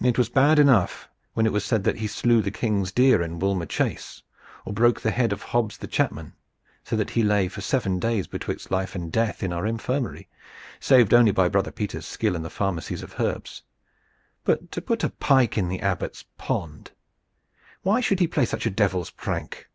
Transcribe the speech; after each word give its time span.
It 0.00 0.16
was 0.16 0.28
bad 0.28 0.60
enough 0.60 1.08
when 1.34 1.44
it 1.44 1.52
was 1.52 1.64
said 1.64 1.82
that 1.82 1.96
he 1.96 2.06
slew 2.06 2.40
the 2.42 2.52
King's 2.52 2.92
deer 2.92 3.20
in 3.20 3.40
Woolmer 3.40 3.66
Chase, 3.68 4.22
or 4.64 4.72
broke 4.72 5.00
the 5.00 5.10
head 5.10 5.32
of 5.32 5.42
Hobbs 5.42 5.78
the 5.78 5.88
chapman, 5.88 6.34
so 6.84 6.94
that 6.94 7.10
he 7.10 7.24
lay 7.24 7.48
for 7.48 7.60
seven 7.60 7.98
days 7.98 8.28
betwixt 8.28 8.70
life 8.70 8.94
and 8.94 9.10
death 9.10 9.42
in 9.42 9.52
our 9.52 9.66
infirmary, 9.66 10.28
saved 10.78 11.12
only 11.12 11.32
by 11.32 11.48
Brother 11.48 11.72
Peter's 11.72 12.06
skill 12.06 12.36
in 12.36 12.44
the 12.44 12.50
pharmacies 12.50 13.02
of 13.02 13.18
herbs; 13.18 13.64
but 14.44 14.70
to 14.70 14.80
put 14.80 15.18
pike 15.18 15.58
in 15.58 15.66
the 15.68 15.80
Abbot's 15.80 16.24
pond 16.36 16.92
why 17.82 18.00
should 18.00 18.20
he 18.20 18.28
play 18.28 18.44
such 18.44 18.64
a 18.64 18.70
devil's 18.70 19.10
prank?" 19.10 19.68